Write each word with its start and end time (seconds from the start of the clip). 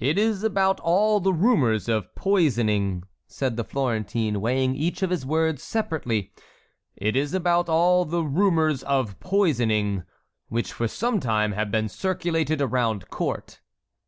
"It 0.00 0.18
is 0.18 0.42
about 0.42 0.80
all 0.80 1.20
the 1.20 1.32
rumors 1.32 1.88
of 1.88 2.12
poisoning," 2.16 3.04
said 3.28 3.56
the 3.56 3.62
Florentine, 3.62 4.40
weighing 4.40 4.74
each 4.74 5.04
of 5.04 5.10
his 5.10 5.24
words 5.24 5.62
separately, 5.62 6.32
"it 6.96 7.14
is 7.14 7.32
about 7.32 7.68
all 7.68 8.04
the 8.04 8.24
rumors 8.24 8.82
of 8.82 9.20
poisoning 9.20 10.02
which 10.48 10.72
for 10.72 10.88
some 10.88 11.20
time 11.20 11.52
have 11.52 11.70
been 11.70 11.88
circulated 11.88 12.60
around 12.60 13.08
court." 13.08 13.60